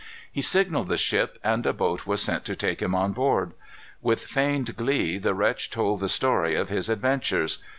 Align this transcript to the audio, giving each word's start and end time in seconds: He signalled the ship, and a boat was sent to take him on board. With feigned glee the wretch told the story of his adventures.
He 0.31 0.41
signalled 0.41 0.87
the 0.87 0.97
ship, 0.97 1.37
and 1.43 1.63
a 1.63 1.73
boat 1.73 2.07
was 2.07 2.23
sent 2.23 2.43
to 2.45 2.55
take 2.55 2.81
him 2.81 2.95
on 2.95 3.11
board. 3.11 3.53
With 4.01 4.23
feigned 4.25 4.75
glee 4.75 5.19
the 5.19 5.35
wretch 5.35 5.69
told 5.69 5.99
the 5.99 6.09
story 6.09 6.55
of 6.55 6.69
his 6.69 6.89
adventures. 6.89 7.59